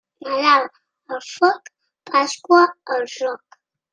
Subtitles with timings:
[0.27, 0.63] Nadal
[1.17, 1.69] al foc,
[2.11, 2.65] Pasqua
[2.97, 3.61] al joc.